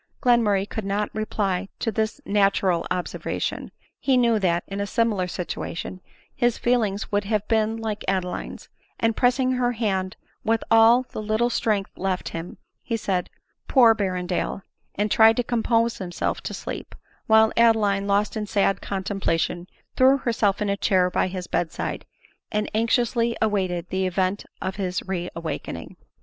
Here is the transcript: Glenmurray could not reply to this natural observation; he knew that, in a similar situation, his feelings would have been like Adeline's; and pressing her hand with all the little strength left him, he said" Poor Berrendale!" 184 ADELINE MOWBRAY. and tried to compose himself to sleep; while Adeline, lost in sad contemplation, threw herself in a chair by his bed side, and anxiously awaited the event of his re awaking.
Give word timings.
Glenmurray 0.19 0.67
could 0.67 0.83
not 0.83 1.13
reply 1.13 1.69
to 1.77 1.91
this 1.91 2.19
natural 2.25 2.87
observation; 2.89 3.69
he 3.99 4.17
knew 4.17 4.39
that, 4.39 4.63
in 4.65 4.81
a 4.81 4.87
similar 4.87 5.27
situation, 5.27 6.01
his 6.35 6.57
feelings 6.57 7.11
would 7.11 7.25
have 7.25 7.47
been 7.47 7.77
like 7.77 8.03
Adeline's; 8.07 8.67
and 8.99 9.15
pressing 9.15 9.51
her 9.51 9.73
hand 9.73 10.17
with 10.43 10.63
all 10.71 11.03
the 11.03 11.21
little 11.21 11.51
strength 11.51 11.91
left 11.95 12.29
him, 12.29 12.57
he 12.81 12.97
said" 12.97 13.29
Poor 13.67 13.93
Berrendale!" 13.93 14.63
184 14.95 14.95
ADELINE 14.95 14.95
MOWBRAY. 14.95 15.01
and 15.03 15.11
tried 15.11 15.37
to 15.37 15.43
compose 15.43 15.97
himself 15.99 16.41
to 16.41 16.53
sleep; 16.55 16.95
while 17.27 17.53
Adeline, 17.55 18.07
lost 18.07 18.35
in 18.35 18.47
sad 18.47 18.81
contemplation, 18.81 19.67
threw 19.95 20.17
herself 20.17 20.63
in 20.63 20.69
a 20.69 20.75
chair 20.75 21.11
by 21.11 21.27
his 21.27 21.45
bed 21.45 21.71
side, 21.71 22.07
and 22.51 22.71
anxiously 22.73 23.37
awaited 23.39 23.89
the 23.89 24.07
event 24.07 24.45
of 24.63 24.77
his 24.77 25.03
re 25.03 25.29
awaking. 25.35 25.95